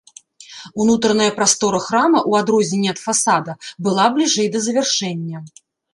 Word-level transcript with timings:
Унутраная 0.85 1.27
прастора 1.35 1.79
храма, 1.87 2.23
у 2.31 2.37
адрозненне 2.41 2.89
ад 2.95 2.99
фасада 3.05 3.55
была 3.89 4.07
бліжэй 4.17 4.47
да 4.57 4.63
завяршэння. 4.69 5.37